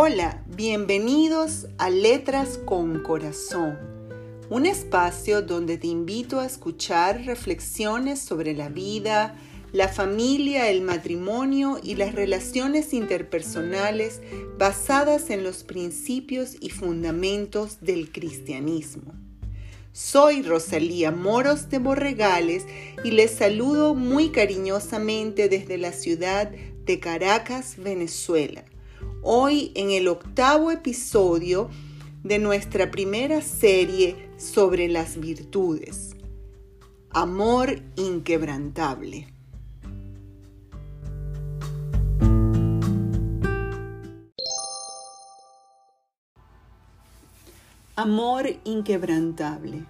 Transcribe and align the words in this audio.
Hola, 0.00 0.44
bienvenidos 0.46 1.66
a 1.76 1.90
Letras 1.90 2.60
con 2.64 3.02
Corazón, 3.02 3.76
un 4.48 4.64
espacio 4.64 5.42
donde 5.42 5.76
te 5.76 5.88
invito 5.88 6.38
a 6.38 6.46
escuchar 6.46 7.24
reflexiones 7.24 8.20
sobre 8.20 8.54
la 8.54 8.68
vida, 8.68 9.34
la 9.72 9.88
familia, 9.88 10.70
el 10.70 10.82
matrimonio 10.82 11.80
y 11.82 11.96
las 11.96 12.14
relaciones 12.14 12.94
interpersonales 12.94 14.20
basadas 14.56 15.30
en 15.30 15.42
los 15.42 15.64
principios 15.64 16.54
y 16.60 16.70
fundamentos 16.70 17.80
del 17.80 18.12
cristianismo. 18.12 19.14
Soy 19.92 20.42
Rosalía 20.42 21.10
Moros 21.10 21.70
de 21.70 21.80
Borregales 21.80 22.66
y 23.02 23.10
les 23.10 23.32
saludo 23.32 23.96
muy 23.96 24.28
cariñosamente 24.28 25.48
desde 25.48 25.76
la 25.76 25.90
ciudad 25.90 26.52
de 26.52 27.00
Caracas, 27.00 27.74
Venezuela 27.78 28.64
hoy 29.22 29.72
en 29.74 29.90
el 29.90 30.08
octavo 30.08 30.70
episodio 30.70 31.70
de 32.22 32.38
nuestra 32.38 32.90
primera 32.90 33.42
serie 33.42 34.30
sobre 34.36 34.88
las 34.88 35.18
virtudes. 35.18 36.14
Amor 37.10 37.80
inquebrantable. 37.96 39.32
Amor 47.96 48.46
inquebrantable. 48.64 49.84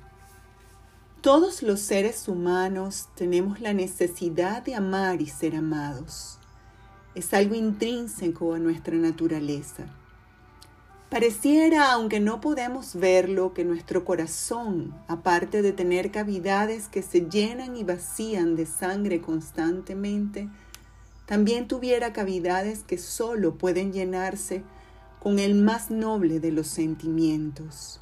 Todos 1.21 1.63
los 1.63 1.81
seres 1.81 2.29
humanos 2.29 3.09
tenemos 3.15 3.61
la 3.61 3.75
necesidad 3.75 4.63
de 4.63 4.77
amar 4.77 5.21
y 5.21 5.27
ser 5.27 5.57
amados 5.57 6.38
es 7.15 7.35
algo 7.35 7.55
intrínseco 7.55 8.55
a 8.55 8.59
nuestra 8.59 8.97
naturaleza. 8.97 9.87
Pareciera, 11.11 11.93
aunque 11.93 12.21
no 12.21 12.41
podemos 12.41 12.95
verlo, 12.95 13.55
que 13.55 13.65
nuestro 13.65 14.05
corazón, 14.05 14.95
aparte 15.09 15.63
de 15.63 15.73
tener 15.73 16.11
cavidades 16.11 16.89
que 16.89 17.03
se 17.03 17.23
llenan 17.23 17.77
y 17.77 17.85
vacían 17.85 18.57
de 18.57 18.67
sangre 18.67 19.23
constantemente, 19.23 20.51
también 21.25 21.67
tuviera 21.67 22.13
cavidades 22.13 22.83
que 22.83 22.99
solo 22.99 23.57
pueden 23.57 23.93
llenarse 23.93 24.63
con 25.19 25.39
el 25.39 25.55
más 25.55 25.91
noble 25.91 26.41
de 26.41 26.53
los 26.53 26.67
sentimientos. 26.67 28.01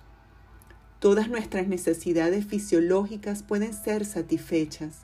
Todas 0.98 1.28
nuestras 1.28 1.68
necesidades 1.68 2.46
fisiológicas 2.46 3.44
pueden 3.44 3.72
ser 3.72 4.04
satisfechas, 4.04 5.02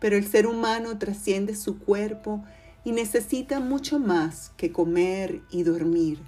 pero 0.00 0.16
el 0.16 0.26
ser 0.26 0.46
humano 0.46 0.98
trasciende 0.98 1.54
su 1.54 1.78
cuerpo 1.78 2.44
y 2.88 2.92
necesita 2.92 3.60
mucho 3.60 3.98
más 3.98 4.50
que 4.56 4.72
comer 4.72 5.42
y 5.50 5.62
dormir. 5.62 6.20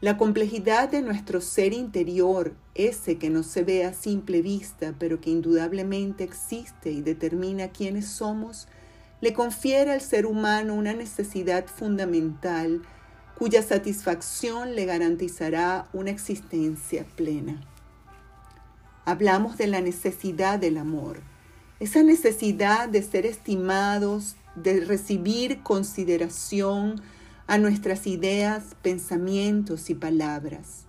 La 0.00 0.16
complejidad 0.16 0.88
de 0.88 1.02
nuestro 1.02 1.40
ser 1.40 1.72
interior, 1.72 2.54
ese 2.76 3.18
que 3.18 3.30
no 3.30 3.42
se 3.42 3.64
ve 3.64 3.84
a 3.84 3.92
simple 3.92 4.42
vista, 4.42 4.94
pero 4.96 5.20
que 5.20 5.30
indudablemente 5.30 6.22
existe 6.22 6.92
y 6.92 7.02
determina 7.02 7.72
quiénes 7.72 8.06
somos, 8.06 8.68
le 9.20 9.32
confiere 9.32 9.90
al 9.90 10.00
ser 10.00 10.26
humano 10.26 10.72
una 10.72 10.92
necesidad 10.92 11.66
fundamental 11.66 12.82
cuya 13.36 13.60
satisfacción 13.60 14.76
le 14.76 14.84
garantizará 14.84 15.88
una 15.92 16.10
existencia 16.10 17.04
plena. 17.16 17.60
Hablamos 19.04 19.58
de 19.58 19.66
la 19.66 19.80
necesidad 19.80 20.60
del 20.60 20.78
amor, 20.78 21.22
esa 21.80 22.04
necesidad 22.04 22.88
de 22.88 23.02
ser 23.02 23.26
estimados, 23.26 24.36
de 24.56 24.80
recibir 24.80 25.62
consideración 25.62 27.00
a 27.46 27.58
nuestras 27.58 28.06
ideas, 28.06 28.74
pensamientos 28.82 29.88
y 29.90 29.94
palabras. 29.94 30.86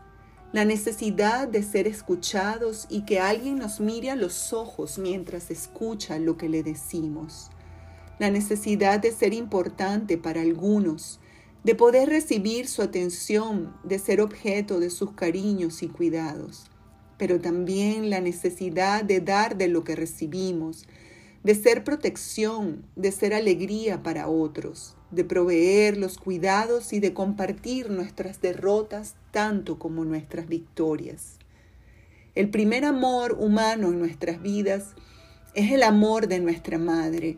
La 0.54 0.66
necesidad 0.66 1.48
de 1.48 1.62
ser 1.62 1.88
escuchados 1.88 2.88
y 2.90 3.02
que 3.06 3.20
alguien 3.20 3.60
nos 3.60 3.80
mire 3.80 4.10
a 4.10 4.16
los 4.16 4.54
ojos 4.54 4.98
mientras 4.98 5.52
escucha 5.52 6.18
lo 6.20 6.38
que 6.38 6.50
le 6.50 6.64
decimos. 6.64 7.52
La 8.18 8.32
necesidad 8.32 9.00
de 9.00 9.12
ser 9.12 9.34
importante 9.34 10.18
para 10.18 10.42
algunos, 10.42 11.20
de 11.64 11.76
poder 11.76 12.10
recibir 12.10 12.68
su 12.68 12.82
atención, 12.82 13.76
de 13.84 14.00
ser 14.00 14.22
objeto 14.22 14.80
de 14.80 14.90
sus 14.90 15.12
cariños 15.12 15.84
y 15.84 15.90
cuidados. 15.90 16.66
Pero 17.18 17.40
también 17.42 18.10
la 18.10 18.22
necesidad 18.22 19.04
de 19.04 19.20
dar 19.20 19.58
de 19.58 19.68
lo 19.68 19.84
que 19.84 19.96
recibimos, 19.96 20.86
de 21.48 21.56
ser 21.56 21.86
protección, 21.86 22.84
de 22.98 23.10
ser 23.14 23.34
alegría 23.34 24.04
para 24.04 24.28
otros, 24.28 24.98
de 25.12 25.24
proveer 25.24 25.96
los 25.96 26.18
cuidados 26.18 26.92
y 26.92 27.00
de 27.00 27.14
compartir 27.14 27.90
nuestras 27.90 28.42
derrotas 28.42 29.16
tanto 29.32 29.80
como 29.80 30.04
nuestras 30.04 30.50
victorias. 30.50 31.38
El 32.36 32.50
primer 32.50 32.84
amor 32.84 33.38
humano 33.40 33.88
en 33.88 34.00
nuestras 34.00 34.42
vidas 34.42 34.94
es 35.54 35.72
el 35.72 35.84
amor 35.84 36.28
de 36.28 36.42
nuestra 36.42 36.80
madre. 36.80 37.38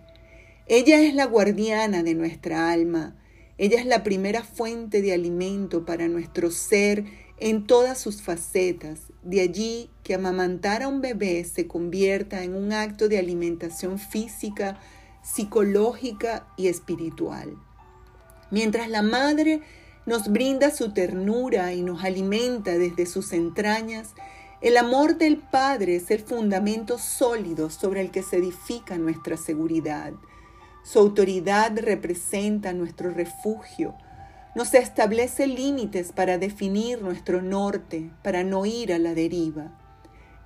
Ella 0.65 1.03
es 1.03 1.13
la 1.13 1.25
guardiana 1.25 2.01
de 2.01 2.15
nuestra 2.15 2.71
alma. 2.71 3.15
Ella 3.59 3.79
es 3.79 3.85
la 3.85 4.01
primera 4.01 4.43
fuente 4.43 5.03
de 5.03 5.13
alimento 5.13 5.85
para 5.85 6.07
nuestro 6.07 6.49
ser 6.49 7.05
en 7.39 7.65
todas 7.65 7.97
sus 7.97 8.21
facetas. 8.21 9.01
De 9.23 9.41
allí 9.41 9.89
que 10.03 10.15
amamantar 10.15 10.83
a 10.83 10.87
un 10.87 11.01
bebé 11.01 11.43
se 11.43 11.67
convierta 11.67 12.43
en 12.43 12.55
un 12.55 12.73
acto 12.73 13.07
de 13.07 13.17
alimentación 13.17 13.99
física, 13.99 14.79
psicológica 15.23 16.47
y 16.57 16.67
espiritual. 16.67 17.55
Mientras 18.51 18.89
la 18.89 19.01
madre 19.01 19.61
nos 20.05 20.29
brinda 20.29 20.71
su 20.71 20.93
ternura 20.93 21.73
y 21.73 21.83
nos 21.83 22.03
alimenta 22.03 22.77
desde 22.77 23.05
sus 23.05 23.31
entrañas, 23.33 24.13
el 24.61 24.75
amor 24.75 25.17
del 25.17 25.37
Padre 25.37 25.95
es 25.95 26.11
el 26.11 26.19
fundamento 26.19 26.97
sólido 26.97 27.69
sobre 27.69 28.01
el 28.01 28.11
que 28.11 28.23
se 28.23 28.37
edifica 28.37 28.97
nuestra 28.97 29.37
seguridad. 29.37 30.11
Su 30.83 30.99
autoridad 30.99 31.77
representa 31.77 32.73
nuestro 32.73 33.11
refugio, 33.11 33.93
nos 34.59 34.73
establece 34.73 35.47
límites 35.47 36.11
para 36.11 36.37
definir 36.37 37.01
nuestro 37.01 37.41
norte, 37.41 38.11
para 38.21 38.43
no 38.43 38.65
ir 38.65 38.91
a 38.91 38.99
la 38.99 39.13
deriva. 39.13 39.71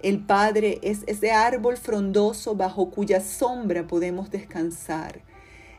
El 0.01 0.19
Padre 0.19 0.77
es 0.83 0.99
ese 1.07 1.31
árbol 1.31 1.77
frondoso 1.77 2.53
bajo 2.53 2.91
cuya 2.91 3.21
sombra 3.21 3.87
podemos 3.87 4.29
descansar. 4.29 5.21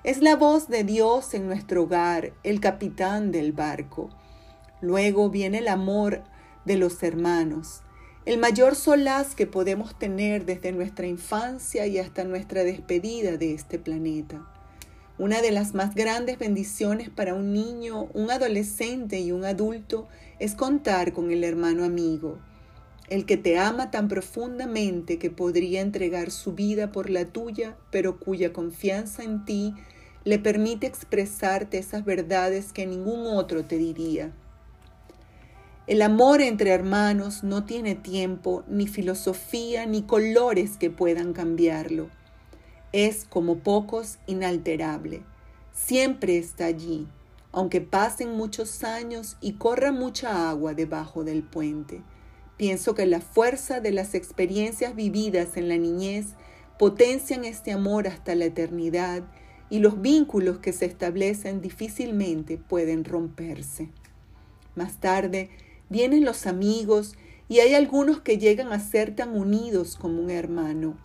Es 0.03 0.21
la 0.21 0.35
voz 0.35 0.67
de 0.67 0.83
Dios 0.83 1.33
en 1.35 1.47
nuestro 1.47 1.85
hogar, 1.85 2.33
el 2.43 2.59
capitán 2.59 3.31
del 3.31 3.53
barco. 3.53 4.11
Luego 4.81 5.31
viene 5.31 5.59
el 5.59 5.69
amor 5.69 6.25
de 6.65 6.77
los 6.77 7.01
hermanos, 7.05 7.83
el 8.27 8.39
mayor 8.39 8.75
solaz 8.75 9.37
que 9.37 9.47
podemos 9.47 9.97
tener 9.97 10.45
desde 10.45 10.73
nuestra 10.73 11.07
infancia 11.07 11.87
y 11.87 11.99
hasta 11.99 12.25
nuestra 12.25 12.65
despedida 12.65 13.37
de 13.37 13.55
este 13.55 13.79
planeta. 13.79 14.45
Una 15.17 15.43
de 15.43 15.53
las 15.53 15.75
más 15.75 15.95
grandes 15.95 16.41
bendiciones 16.41 17.09
para 17.09 17.35
un 17.35 17.53
niño, 17.53 18.09
un 18.15 18.33
adolescente 18.33 19.21
y 19.21 19.31
un 19.31 19.45
adulto 19.45 20.09
es 20.41 20.57
contar 20.57 21.13
con 21.13 21.31
el 21.31 21.45
hermano 21.45 21.85
amigo, 21.85 22.39
el 23.09 23.25
que 23.25 23.37
te 23.37 23.57
ama 23.57 23.93
tan 23.93 24.09
profundamente 24.09 25.21
que 25.21 25.31
podría 25.31 25.83
entregar 25.83 26.33
su 26.33 26.55
vida 26.55 26.91
por 26.91 27.11
la 27.11 27.27
tuya, 27.27 27.77
pero 27.93 28.19
cuya 28.19 28.53
confianza 28.53 29.23
en 29.23 29.45
ti 29.45 29.73
le 30.25 30.41
permite 30.41 30.89
expresarte 30.89 31.79
esas 31.79 32.05
verdades 32.05 32.73
que 32.73 32.85
ningún 32.85 33.25
otro 33.37 33.65
te 33.65 33.79
diría. 33.79 34.33
El 35.87 36.03
amor 36.03 36.41
entre 36.41 36.71
hermanos 36.71 37.45
no 37.45 37.65
tiene 37.65 37.95
tiempo, 37.95 38.65
ni 38.67 38.89
filosofía, 38.89 39.87
ni 39.87 40.03
colores 40.03 40.77
que 40.77 40.91
puedan 40.91 41.35
cambiarlo 41.35 42.11
es 42.95 43.25
como 43.25 43.59
pocos 43.59 44.19
inalterable. 44.29 45.25
Siempre 45.73 46.39
está 46.39 46.67
allí, 46.67 47.09
aunque 47.51 47.81
pasen 47.81 48.37
muchos 48.37 48.85
años 48.85 49.37
y 49.41 49.55
corra 49.55 49.91
mucha 49.91 50.49
agua 50.49 50.75
debajo 50.75 51.25
del 51.25 51.43
puente. 51.43 52.03
Pienso 52.57 52.95
que 52.95 53.05
la 53.07 53.21
fuerza 53.21 53.81
de 53.81 53.91
las 53.91 54.15
experiencias 54.15 54.95
vividas 54.95 55.57
en 55.57 55.69
la 55.69 55.77
niñez 55.77 56.35
potencian 56.79 57.45
este 57.45 57.73
amor 57.73 58.07
hasta 58.07 58.37
la 58.37 58.45
eternidad 58.45 59.25
y 59.71 59.81
los 59.81 60.01
vínculos 60.01 60.61
que 60.61 60.73
se 60.73 60.85
establecen 60.85 61.61
difícilmente 61.61 62.59
pueden 62.59 63.05
romperse. 63.05 63.89
Más 64.77 65.01
tarde 65.01 65.51
vienen 65.91 66.25
los 66.25 66.47
amigos 66.47 67.17
y 67.49 67.59
hay 67.59 67.75
algunos 67.75 68.21
que 68.21 68.39
llegan 68.39 68.73
a 68.73 68.79
ser 68.79 69.17
tan 69.17 69.37
unidos 69.37 69.97
como 69.97 70.23
un 70.23 70.31
hermano. 70.31 70.97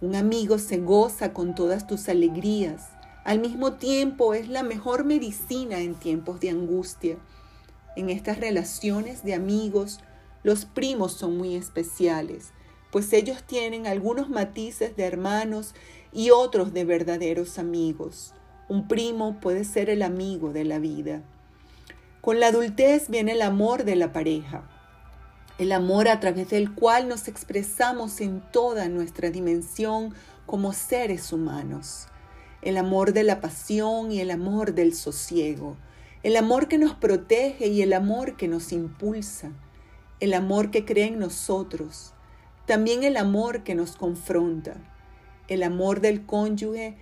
Un 0.00 0.14
amigo 0.14 0.58
se 0.58 0.78
goza 0.78 1.32
con 1.32 1.56
todas 1.56 1.88
tus 1.88 2.08
alegrías. 2.08 2.90
Al 3.24 3.40
mismo 3.40 3.72
tiempo 3.72 4.32
es 4.32 4.48
la 4.48 4.62
mejor 4.62 5.04
medicina 5.04 5.80
en 5.80 5.96
tiempos 5.96 6.38
de 6.38 6.50
angustia. 6.50 7.16
En 7.96 8.08
estas 8.08 8.38
relaciones 8.38 9.24
de 9.24 9.34
amigos, 9.34 9.98
los 10.44 10.66
primos 10.66 11.14
son 11.14 11.36
muy 11.36 11.56
especiales, 11.56 12.52
pues 12.92 13.12
ellos 13.12 13.42
tienen 13.42 13.88
algunos 13.88 14.30
matices 14.30 14.94
de 14.94 15.02
hermanos 15.02 15.74
y 16.12 16.30
otros 16.30 16.72
de 16.72 16.84
verdaderos 16.84 17.58
amigos. 17.58 18.34
Un 18.68 18.86
primo 18.86 19.40
puede 19.40 19.64
ser 19.64 19.90
el 19.90 20.02
amigo 20.02 20.52
de 20.52 20.64
la 20.64 20.78
vida. 20.78 21.22
Con 22.20 22.38
la 22.38 22.48
adultez 22.48 23.08
viene 23.08 23.32
el 23.32 23.42
amor 23.42 23.82
de 23.82 23.96
la 23.96 24.12
pareja, 24.12 24.70
el 25.58 25.72
amor 25.72 26.06
a 26.06 26.20
través 26.20 26.50
del 26.50 26.72
cual 26.72 27.08
nos 27.08 27.26
expresamos 27.26 28.20
en 28.20 28.40
toda 28.52 28.88
nuestra 28.88 29.30
dimensión 29.30 30.14
como 30.46 30.72
seres 30.72 31.32
humanos, 31.32 32.06
el 32.62 32.76
amor 32.76 33.12
de 33.12 33.24
la 33.24 33.40
pasión 33.40 34.12
y 34.12 34.20
el 34.20 34.30
amor 34.30 34.74
del 34.74 34.94
sosiego, 34.94 35.76
el 36.22 36.36
amor 36.36 36.68
que 36.68 36.78
nos 36.78 36.94
protege 36.94 37.66
y 37.66 37.82
el 37.82 37.92
amor 37.92 38.36
que 38.36 38.46
nos 38.46 38.70
impulsa, 38.72 39.50
el 40.20 40.32
amor 40.32 40.70
que 40.70 40.84
cree 40.84 41.08
en 41.08 41.18
nosotros, 41.18 42.12
también 42.66 43.02
el 43.02 43.16
amor 43.16 43.64
que 43.64 43.74
nos 43.74 43.96
confronta, 43.96 44.76
el 45.48 45.64
amor 45.64 46.00
del 46.00 46.24
cónyuge 46.24 46.96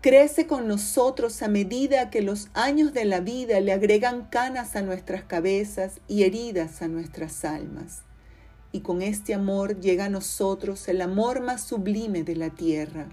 crece 0.00 0.46
con 0.46 0.66
nosotros 0.66 1.42
a 1.42 1.48
medida 1.48 2.08
que 2.08 2.22
los 2.22 2.48
años 2.54 2.94
de 2.94 3.04
la 3.04 3.20
vida 3.20 3.60
le 3.60 3.72
agregan 3.72 4.24
canas 4.24 4.74
a 4.74 4.82
nuestras 4.82 5.24
cabezas 5.24 6.00
y 6.08 6.22
heridas 6.22 6.80
a 6.80 6.88
nuestras 6.88 7.44
almas. 7.44 8.02
Y 8.72 8.80
con 8.80 9.02
este 9.02 9.34
amor 9.34 9.78
llega 9.80 10.06
a 10.06 10.10
nosotros 10.10 10.88
el 10.88 11.02
amor 11.02 11.42
más 11.42 11.62
sublime 11.64 12.22
de 12.22 12.36
la 12.36 12.48
tierra, 12.48 13.08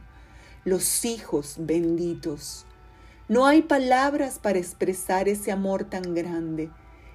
los 0.64 1.04
hijos 1.04 1.56
benditos. 1.60 2.66
No 3.28 3.46
hay 3.46 3.64
palabras 3.64 4.40
para 4.40 4.60
expresar 4.60 5.28
ese 5.28 5.52
amor 5.52 5.84
tan 5.84 6.16
grande. 6.16 6.70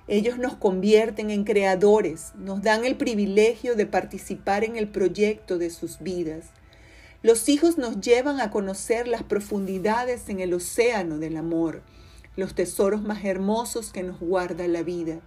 Ellos 0.07 0.37
nos 0.37 0.57
convierten 0.57 1.31
en 1.31 1.45
creadores, 1.45 2.33
nos 2.37 2.61
dan 2.61 2.85
el 2.85 2.97
privilegio 2.97 3.75
de 3.75 3.87
participar 3.87 4.65
en 4.65 4.77
el 4.77 4.89
proyecto 4.89 5.57
de 5.57 5.71
sus 5.71 6.01
vidas 6.01 6.51
los 7.23 7.49
hijos 7.49 7.79
nos 7.79 8.01
llevan 8.01 8.41
a 8.41 8.51
conocer 8.51 9.07
las 9.07 9.23
profundidades 9.23 10.29
en 10.29 10.41
el 10.41 10.53
océano 10.55 11.19
del 11.19 11.37
amor, 11.37 11.83
los 12.35 12.55
tesoros 12.55 13.03
más 13.03 13.25
hermosos 13.25 13.93
que 13.93 14.03
nos 14.03 14.19
guarda 14.19 14.67
la 14.67 14.83
vida, 14.83 15.21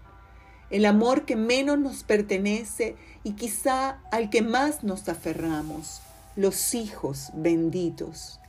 el 0.69 0.85
amor 0.85 1.25
que 1.25 1.37
menos 1.37 1.79
nos 1.79 2.03
pertenece 2.03 2.97
y 3.23 3.33
quizá 3.33 4.01
al 4.11 4.29
que 4.29 4.41
más 4.41 4.83
nos 4.83 5.07
aferramos, 5.07 6.01
los 6.35 6.73
hijos 6.73 7.29
benditos. 7.33 8.41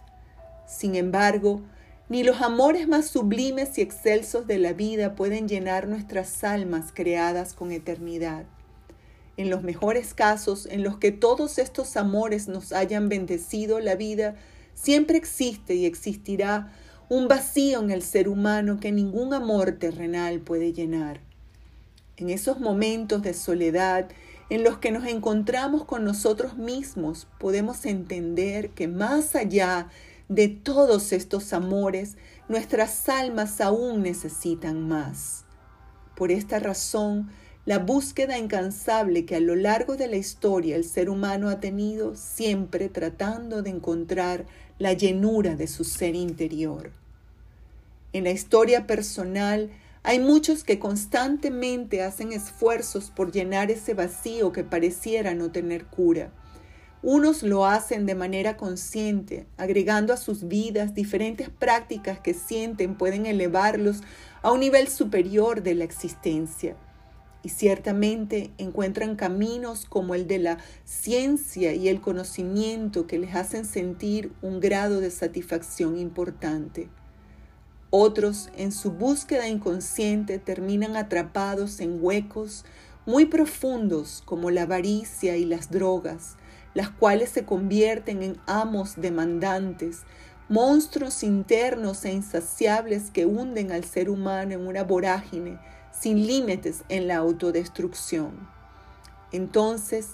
Sin 0.66 0.96
embargo, 0.96 1.60
ni 2.08 2.24
los 2.24 2.40
amores 2.40 2.88
más 2.88 3.06
sublimes 3.06 3.78
y 3.78 3.82
excelsos 3.82 4.48
de 4.48 4.58
la 4.58 4.72
vida 4.72 5.14
pueden 5.14 5.48
llenar 5.48 5.86
nuestras 5.86 6.42
almas 6.42 6.86
creadas 6.92 7.52
con 7.52 7.70
eternidad 7.70 8.44
en 9.36 9.50
los 9.50 9.62
mejores 9.62 10.14
casos 10.14 10.66
en 10.70 10.82
los 10.82 10.98
que 10.98 11.12
todos 11.12 11.58
estos 11.58 11.96
amores 11.96 12.48
nos 12.48 12.72
hayan 12.72 13.08
bendecido 13.08 13.80
la 13.80 13.94
vida, 13.94 14.36
siempre 14.74 15.16
existe 15.16 15.74
y 15.74 15.86
existirá 15.86 16.72
un 17.08 17.28
vacío 17.28 17.80
en 17.80 17.90
el 17.90 18.02
ser 18.02 18.28
humano 18.28 18.78
que 18.80 18.92
ningún 18.92 19.34
amor 19.34 19.72
terrenal 19.72 20.40
puede 20.40 20.72
llenar. 20.72 21.20
En 22.16 22.30
esos 22.30 22.60
momentos 22.60 23.22
de 23.22 23.34
soledad 23.34 24.08
en 24.48 24.64
los 24.64 24.78
que 24.78 24.90
nos 24.90 25.04
encontramos 25.06 25.84
con 25.84 26.04
nosotros 26.04 26.56
mismos, 26.56 27.26
podemos 27.38 27.84
entender 27.84 28.70
que 28.70 28.88
más 28.88 29.34
allá 29.34 29.88
de 30.28 30.48
todos 30.48 31.12
estos 31.12 31.52
amores, 31.52 32.16
nuestras 32.48 33.08
almas 33.08 33.60
aún 33.60 34.02
necesitan 34.02 34.88
más. 34.88 35.44
Por 36.16 36.32
esta 36.32 36.58
razón, 36.58 37.30
la 37.66 37.80
búsqueda 37.80 38.38
incansable 38.38 39.24
que 39.24 39.34
a 39.34 39.40
lo 39.40 39.56
largo 39.56 39.96
de 39.96 40.06
la 40.06 40.14
historia 40.14 40.76
el 40.76 40.84
ser 40.84 41.10
humano 41.10 41.48
ha 41.48 41.58
tenido 41.58 42.14
siempre 42.14 42.88
tratando 42.88 43.60
de 43.60 43.70
encontrar 43.70 44.46
la 44.78 44.92
llenura 44.92 45.56
de 45.56 45.66
su 45.66 45.82
ser 45.82 46.14
interior. 46.14 46.92
En 48.12 48.22
la 48.22 48.30
historia 48.30 48.86
personal 48.86 49.70
hay 50.04 50.20
muchos 50.20 50.62
que 50.62 50.78
constantemente 50.78 52.04
hacen 52.04 52.32
esfuerzos 52.32 53.10
por 53.10 53.32
llenar 53.32 53.72
ese 53.72 53.94
vacío 53.94 54.52
que 54.52 54.62
pareciera 54.62 55.34
no 55.34 55.50
tener 55.50 55.86
cura. 55.86 56.30
Unos 57.02 57.42
lo 57.42 57.66
hacen 57.66 58.06
de 58.06 58.14
manera 58.14 58.56
consciente, 58.56 59.44
agregando 59.56 60.12
a 60.12 60.18
sus 60.18 60.46
vidas 60.46 60.94
diferentes 60.94 61.48
prácticas 61.50 62.20
que 62.20 62.32
sienten 62.32 62.94
pueden 62.94 63.26
elevarlos 63.26 64.02
a 64.42 64.52
un 64.52 64.60
nivel 64.60 64.86
superior 64.86 65.64
de 65.64 65.74
la 65.74 65.82
existencia 65.82 66.76
y 67.46 67.48
ciertamente 67.48 68.50
encuentran 68.58 69.14
caminos 69.14 69.84
como 69.88 70.16
el 70.16 70.26
de 70.26 70.40
la 70.40 70.58
ciencia 70.84 71.74
y 71.74 71.88
el 71.88 72.00
conocimiento 72.00 73.06
que 73.06 73.20
les 73.20 73.36
hacen 73.36 73.64
sentir 73.64 74.32
un 74.42 74.58
grado 74.58 75.00
de 75.00 75.12
satisfacción 75.12 75.96
importante. 75.96 76.88
Otros, 77.90 78.50
en 78.56 78.72
su 78.72 78.90
búsqueda 78.90 79.46
inconsciente, 79.46 80.40
terminan 80.40 80.96
atrapados 80.96 81.78
en 81.78 82.02
huecos 82.02 82.64
muy 83.06 83.26
profundos 83.26 84.24
como 84.24 84.50
la 84.50 84.62
avaricia 84.62 85.36
y 85.36 85.44
las 85.44 85.70
drogas, 85.70 86.34
las 86.74 86.90
cuales 86.90 87.30
se 87.30 87.44
convierten 87.44 88.24
en 88.24 88.38
amos 88.48 88.96
demandantes, 88.96 90.00
monstruos 90.48 91.22
internos 91.22 92.04
e 92.06 92.12
insaciables 92.12 93.12
que 93.12 93.24
hunden 93.24 93.70
al 93.70 93.84
ser 93.84 94.10
humano 94.10 94.54
en 94.54 94.66
una 94.66 94.82
vorágine 94.82 95.60
sin 96.00 96.26
límites 96.26 96.82
en 96.88 97.08
la 97.08 97.16
autodestrucción. 97.16 98.48
Entonces, 99.32 100.10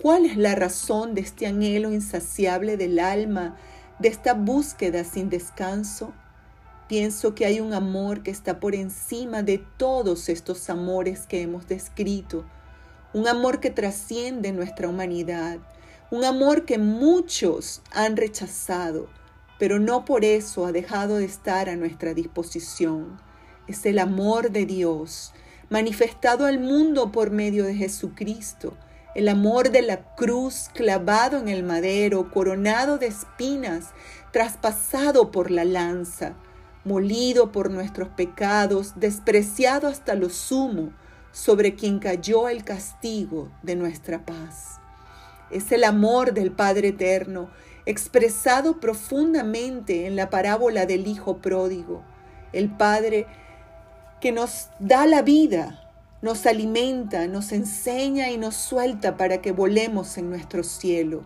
¿cuál 0.00 0.26
es 0.26 0.36
la 0.36 0.54
razón 0.54 1.14
de 1.14 1.20
este 1.20 1.46
anhelo 1.46 1.92
insaciable 1.92 2.76
del 2.76 2.98
alma, 2.98 3.56
de 3.98 4.08
esta 4.08 4.34
búsqueda 4.34 5.04
sin 5.04 5.30
descanso? 5.30 6.12
Pienso 6.88 7.34
que 7.34 7.46
hay 7.46 7.60
un 7.60 7.72
amor 7.72 8.22
que 8.22 8.30
está 8.30 8.60
por 8.60 8.74
encima 8.74 9.42
de 9.42 9.58
todos 9.76 10.28
estos 10.28 10.68
amores 10.70 11.26
que 11.26 11.42
hemos 11.42 11.66
descrito, 11.66 12.44
un 13.12 13.26
amor 13.26 13.60
que 13.60 13.70
trasciende 13.70 14.52
nuestra 14.52 14.88
humanidad, 14.88 15.58
un 16.10 16.24
amor 16.24 16.64
que 16.64 16.78
muchos 16.78 17.82
han 17.92 18.16
rechazado, 18.16 19.08
pero 19.58 19.78
no 19.80 20.04
por 20.04 20.24
eso 20.24 20.66
ha 20.66 20.72
dejado 20.72 21.16
de 21.16 21.24
estar 21.24 21.68
a 21.68 21.76
nuestra 21.76 22.14
disposición 22.14 23.18
es 23.68 23.86
el 23.86 23.98
amor 23.98 24.50
de 24.50 24.66
Dios 24.66 25.32
manifestado 25.68 26.46
al 26.46 26.60
mundo 26.60 27.10
por 27.10 27.30
medio 27.30 27.64
de 27.64 27.74
Jesucristo, 27.74 28.76
el 29.14 29.28
amor 29.28 29.70
de 29.70 29.82
la 29.82 30.14
cruz 30.14 30.68
clavado 30.74 31.38
en 31.38 31.48
el 31.48 31.62
madero, 31.62 32.30
coronado 32.30 32.98
de 32.98 33.06
espinas, 33.06 33.86
traspasado 34.30 35.30
por 35.30 35.50
la 35.50 35.64
lanza, 35.64 36.34
molido 36.84 37.50
por 37.50 37.70
nuestros 37.70 38.08
pecados, 38.10 38.92
despreciado 38.96 39.88
hasta 39.88 40.14
lo 40.14 40.28
sumo, 40.28 40.92
sobre 41.32 41.74
quien 41.74 41.98
cayó 41.98 42.48
el 42.48 42.64
castigo 42.64 43.50
de 43.62 43.76
nuestra 43.76 44.24
paz. 44.24 44.80
Es 45.50 45.70
el 45.72 45.84
amor 45.84 46.32
del 46.32 46.52
Padre 46.52 46.88
Eterno, 46.88 47.50
expresado 47.86 48.80
profundamente 48.80 50.06
en 50.06 50.16
la 50.16 50.30
parábola 50.30 50.86
del 50.86 51.06
Hijo 51.06 51.38
Pródigo. 51.38 52.02
El 52.52 52.70
Padre 52.70 53.26
que 54.20 54.32
nos 54.32 54.68
da 54.78 55.06
la 55.06 55.22
vida, 55.22 55.86
nos 56.22 56.46
alimenta, 56.46 57.26
nos 57.26 57.52
enseña 57.52 58.30
y 58.30 58.38
nos 58.38 58.56
suelta 58.56 59.16
para 59.16 59.42
que 59.42 59.52
volemos 59.52 60.16
en 60.16 60.30
nuestro 60.30 60.64
cielo. 60.64 61.24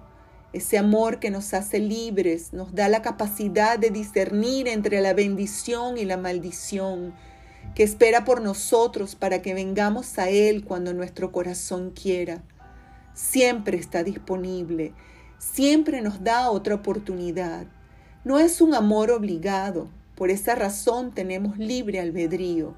Ese 0.53 0.79
amor 0.79 1.21
que 1.21 1.31
nos 1.31 1.55
hace 1.55 1.79
libres, 1.79 2.53
nos 2.53 2.75
da 2.75 2.89
la 2.89 3.03
capacidad 3.03 3.79
de 3.79 3.91
discernir 3.91 4.67
entre 4.67 5.01
la 5.01 5.15
bendición 5.15 5.97
y 5.97 6.05
la 6.05 6.17
maldición, 6.17 7.15
que 7.77 7.85
espera 7.85 8.25
por 8.25 8.41
nosotros 8.41 9.15
para 9.15 9.43
que 9.43 9.55
vengamos 9.55 10.19
a 10.19 10.29
Él 10.29 10.65
cuando 10.65 10.93
nuestro 10.93 11.31
corazón 11.31 11.93
quiera. 11.93 12.43
Siempre 13.15 13.79
está 13.79 14.03
disponible, 14.03 14.93
siempre 15.39 16.03
nos 16.03 16.25
da 16.25 16.51
otra 16.51 16.75
oportunidad. 16.75 17.67
No 18.25 18.41
es 18.41 18.61
un 18.61 18.75
amor 18.75 19.13
obligado, 19.13 19.89
por 20.21 20.31
esa 20.31 20.55
razón 20.55 21.13
tenemos 21.13 21.57
libre 21.57 21.99
albedrío, 21.99 22.75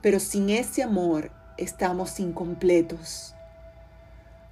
pero 0.00 0.18
sin 0.18 0.48
ese 0.48 0.82
amor 0.82 1.30
estamos 1.58 2.18
incompletos. 2.18 3.34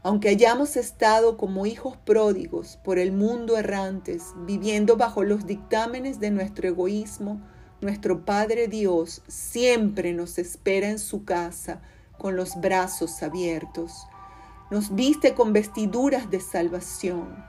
Aunque 0.03 0.29
hayamos 0.29 0.77
estado 0.77 1.39
como 1.39 1.65
hijos 1.65 1.97
pródigos 1.97 2.79
por 2.85 2.99
el 2.99 3.13
mundo 3.13 3.57
errantes, 3.57 4.35
viviendo 4.45 4.99
bajo 4.99 5.25
los 5.25 5.47
dictámenes 5.47 6.21
de 6.21 6.31
nuestro 6.31 6.69
egoísmo, 6.69 7.41
nuestro 7.81 8.27
Padre 8.27 8.69
Dios 8.69 9.23
siempre 9.27 10.13
nos 10.13 10.37
espera 10.37 10.91
en 10.91 10.99
su 10.99 11.25
casa 11.25 11.81
con 12.19 12.37
los 12.37 12.61
brazos 12.61 13.23
abiertos. 13.23 13.93
Nos 14.71 14.95
viste 14.95 15.33
con 15.33 15.55
vestiduras 15.55 16.31
de 16.31 16.41
salvación 16.41 17.49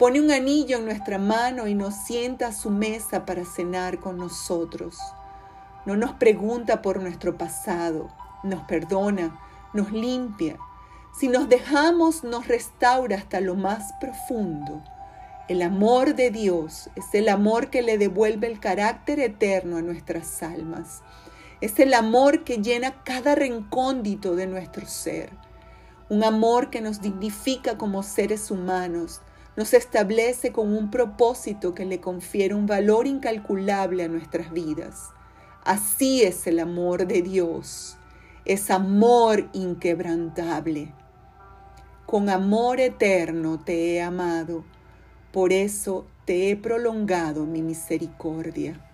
Pone 0.00 0.18
un 0.18 0.30
anillo 0.30 0.78
en 0.78 0.86
nuestra 0.86 1.18
mano 1.18 1.66
y 1.66 1.74
nos 1.74 1.94
sienta 1.94 2.46
a 2.46 2.52
su 2.54 2.70
mesa 2.70 3.26
para 3.26 3.44
cenar 3.44 4.00
con 4.00 4.16
nosotros. 4.16 4.96
No 5.84 5.94
nos 5.94 6.12
pregunta 6.12 6.80
por 6.80 7.02
nuestro 7.02 7.36
pasado, 7.36 8.08
nos 8.42 8.62
perdona, 8.62 9.38
nos 9.74 9.92
limpia. 9.92 10.56
Si 11.12 11.28
nos 11.28 11.50
dejamos, 11.50 12.24
nos 12.24 12.48
restaura 12.48 13.18
hasta 13.18 13.42
lo 13.42 13.56
más 13.56 13.92
profundo. 14.00 14.82
El 15.48 15.60
amor 15.60 16.14
de 16.14 16.30
Dios 16.30 16.88
es 16.96 17.12
el 17.12 17.28
amor 17.28 17.68
que 17.68 17.82
le 17.82 17.98
devuelve 17.98 18.46
el 18.46 18.58
carácter 18.58 19.20
eterno 19.20 19.76
a 19.76 19.82
nuestras 19.82 20.42
almas. 20.42 21.02
Es 21.60 21.78
el 21.78 21.92
amor 21.92 22.44
que 22.44 22.62
llena 22.62 23.02
cada 23.04 23.34
recóndito 23.34 24.34
de 24.34 24.46
nuestro 24.46 24.86
ser. 24.86 25.28
Un 26.08 26.24
amor 26.24 26.70
que 26.70 26.80
nos 26.80 27.02
dignifica 27.02 27.76
como 27.76 28.02
seres 28.02 28.50
humanos, 28.50 29.20
nos 29.56 29.74
establece 29.74 30.52
con 30.52 30.72
un 30.72 30.90
propósito 30.90 31.74
que 31.74 31.84
le 31.84 32.00
confiere 32.00 32.54
un 32.54 32.66
valor 32.66 33.06
incalculable 33.06 34.04
a 34.04 34.08
nuestras 34.08 34.52
vidas. 34.52 35.10
Así 35.64 36.22
es 36.22 36.46
el 36.46 36.60
amor 36.60 37.06
de 37.06 37.22
Dios, 37.22 37.96
es 38.44 38.70
amor 38.70 39.48
inquebrantable. 39.52 40.94
Con 42.06 42.28
amor 42.28 42.80
eterno 42.80 43.60
te 43.62 43.94
he 43.94 44.02
amado, 44.02 44.64
por 45.32 45.52
eso 45.52 46.06
te 46.24 46.50
he 46.50 46.56
prolongado 46.56 47.46
mi 47.46 47.62
misericordia. 47.62 48.89